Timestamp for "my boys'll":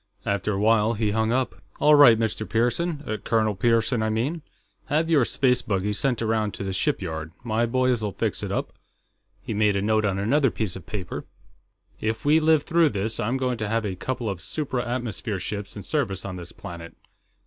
7.43-8.09